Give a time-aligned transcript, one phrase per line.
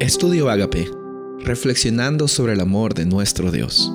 [0.00, 0.88] Estudio Agape,
[1.40, 3.92] reflexionando sobre el amor de nuestro Dios.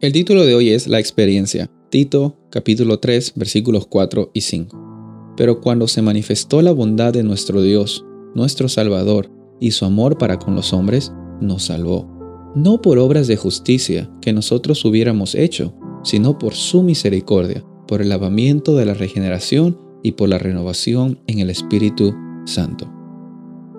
[0.00, 5.34] El título de hoy es La experiencia, Tito capítulo 3 versículos 4 y 5.
[5.36, 8.04] Pero cuando se manifestó la bondad de nuestro Dios,
[8.34, 9.30] nuestro Salvador,
[9.60, 14.32] y su amor para con los hombres, nos salvó, no por obras de justicia que
[14.32, 20.28] nosotros hubiéramos hecho, sino por su misericordia, por el lavamiento de la regeneración y por
[20.28, 22.12] la renovación en el Espíritu
[22.46, 23.01] Santo.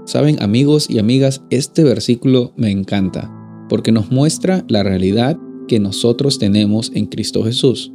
[0.05, 3.31] Saben amigos y amigas, este versículo me encanta
[3.70, 7.91] porque nos muestra la realidad que nosotros tenemos en Cristo Jesús.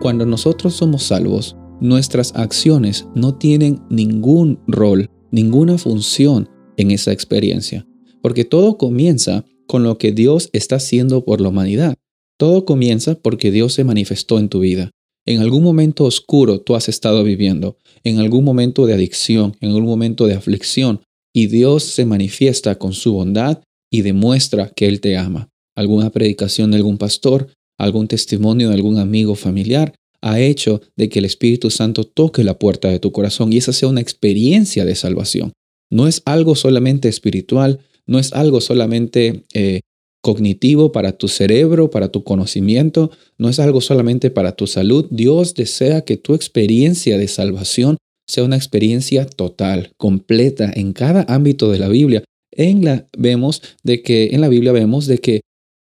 [0.00, 7.86] Cuando nosotros somos salvos, nuestras acciones no tienen ningún rol, ninguna función en esa experiencia,
[8.20, 11.96] porque todo comienza con lo que Dios está haciendo por la humanidad.
[12.36, 14.90] Todo comienza porque Dios se manifestó en tu vida.
[15.24, 19.86] En algún momento oscuro tú has estado viviendo, en algún momento de adicción, en algún
[19.86, 21.00] momento de aflicción,
[21.36, 25.50] y Dios se manifiesta con su bondad y demuestra que Él te ama.
[25.76, 31.18] Alguna predicación de algún pastor, algún testimonio de algún amigo familiar ha hecho de que
[31.18, 34.94] el Espíritu Santo toque la puerta de tu corazón y esa sea una experiencia de
[34.94, 35.52] salvación.
[35.90, 39.80] No es algo solamente espiritual, no es algo solamente eh,
[40.22, 45.04] cognitivo para tu cerebro, para tu conocimiento, no es algo solamente para tu salud.
[45.10, 51.70] Dios desea que tu experiencia de salvación sea una experiencia total, completa en cada ámbito
[51.70, 52.24] de la Biblia.
[52.52, 55.40] En la vemos de que en la Biblia vemos de que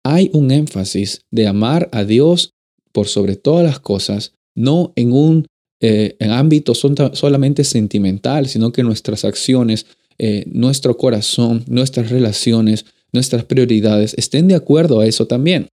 [0.04, 2.52] hay un énfasis de amar a Dios
[2.92, 5.46] por sobre todas las cosas, no en un
[5.80, 9.86] eh, ámbito solamente sentimental, sino que nuestras acciones,
[10.18, 15.68] eh, nuestro corazón, nuestras relaciones, nuestras prioridades estén de acuerdo a eso también.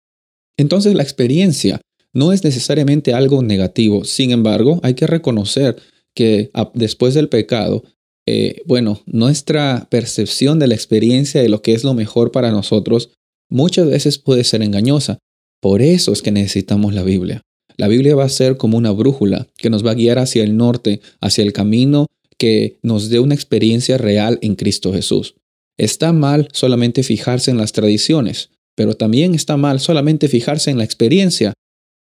[0.58, 1.82] Entonces la experiencia
[2.14, 5.76] no es necesariamente algo negativo, sin embargo, hay que reconocer
[6.16, 7.84] que después del pecado,
[8.26, 13.12] eh, bueno, nuestra percepción de la experiencia de lo que es lo mejor para nosotros
[13.50, 15.20] muchas veces puede ser engañosa.
[15.62, 17.42] Por eso es que necesitamos la Biblia.
[17.78, 20.58] La Biblia va a ser como una brújula que nos va a guiar hacia el
[20.58, 22.08] norte, hacia el camino
[22.38, 25.36] que nos dé una experiencia real en Cristo Jesús.
[25.78, 30.84] Está mal solamente fijarse en las tradiciones, pero también está mal solamente fijarse en la
[30.84, 31.54] experiencia.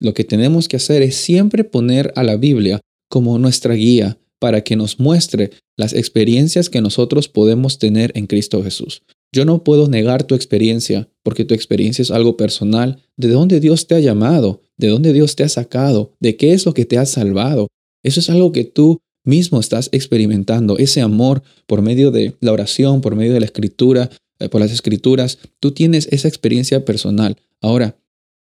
[0.00, 4.62] Lo que tenemos que hacer es siempre poner a la Biblia como nuestra guía para
[4.62, 9.02] que nos muestre las experiencias que nosotros podemos tener en Cristo Jesús.
[9.32, 13.86] Yo no puedo negar tu experiencia porque tu experiencia es algo personal, de dónde Dios
[13.86, 16.98] te ha llamado, de dónde Dios te ha sacado, de qué es lo que te
[16.98, 17.68] ha salvado.
[18.02, 23.02] Eso es algo que tú mismo estás experimentando, ese amor por medio de la oración,
[23.02, 24.08] por medio de la escritura,
[24.38, 25.38] eh, por las escrituras.
[25.60, 27.36] Tú tienes esa experiencia personal.
[27.60, 27.98] Ahora,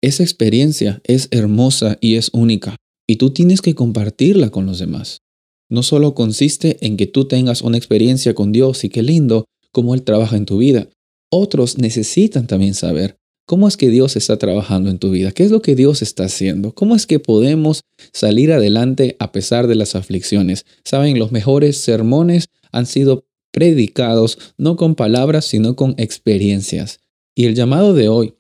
[0.02, 2.76] esa experiencia es hermosa y es única
[3.08, 5.22] y tú tienes que compartirla con los demás.
[5.70, 9.96] No solo consiste en que tú tengas una experiencia con Dios y qué lindo cómo
[9.96, 10.90] Él trabaja en tu vida.
[11.30, 15.52] Otros necesitan también saber cómo es que Dios está trabajando en tu vida, qué es
[15.52, 17.82] lo que Dios está haciendo, cómo es que podemos
[18.14, 20.66] salir adelante a pesar de las aflicciones.
[20.84, 27.00] Saben, los mejores sermones han sido predicados no con palabras, sino con experiencias.
[27.36, 28.36] Y el llamado de hoy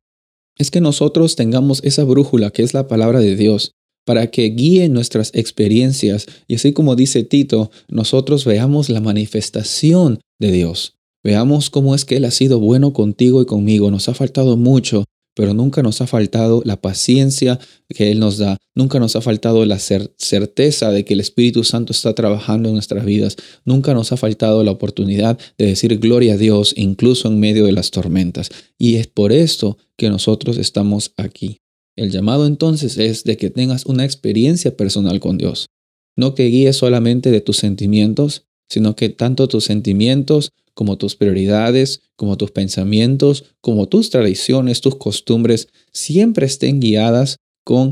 [0.58, 3.76] es que nosotros tengamos esa brújula que es la palabra de Dios
[4.06, 10.52] para que guíe nuestras experiencias y así como dice Tito, nosotros veamos la manifestación de
[10.52, 10.96] Dios.
[11.24, 13.92] Veamos cómo es que Él ha sido bueno contigo y conmigo.
[13.92, 17.60] Nos ha faltado mucho, pero nunca nos ha faltado la paciencia
[17.90, 18.58] que Él nos da.
[18.76, 23.06] Nunca nos ha faltado la certeza de que el Espíritu Santo está trabajando en nuestras
[23.06, 23.38] vidas.
[23.66, 27.72] Nunca nos ha faltado la oportunidad de decir gloria a Dios incluso en medio de
[27.72, 28.50] las tormentas.
[28.80, 31.60] Y es por esto que nosotros estamos aquí.
[31.96, 35.68] El llamado entonces es de que tengas una experiencia personal con Dios,
[36.16, 42.02] no que guíes solamente de tus sentimientos, sino que tanto tus sentimientos como tus prioridades,
[42.16, 47.92] como tus pensamientos, como tus tradiciones, tus costumbres, siempre estén guiadas con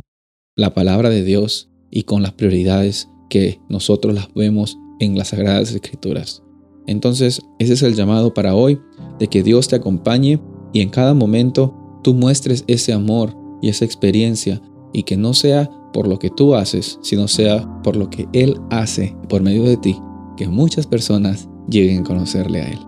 [0.56, 5.72] la palabra de Dios y con las prioridades que nosotros las vemos en las Sagradas
[5.74, 6.42] Escrituras.
[6.88, 8.80] Entonces, ese es el llamado para hoy,
[9.20, 10.40] de que Dios te acompañe
[10.74, 14.62] y en cada momento tú muestres ese amor y esa experiencia
[14.94, 18.60] y que no sea por lo que tú haces, sino sea por lo que Él
[18.70, 20.00] hace por medio de ti,
[20.38, 22.80] que muchas personas lleguen a conocerle a Él.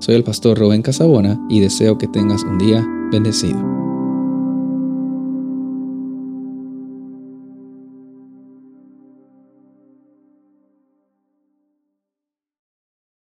[0.00, 3.77] Soy el pastor Rubén Casabona y deseo que tengas un día bendecido.